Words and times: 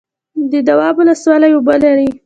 د 0.51 0.53
دواب 0.67 0.95
ولسوالۍ 0.97 1.51
اوبه 1.53 1.75
لري 1.83 2.09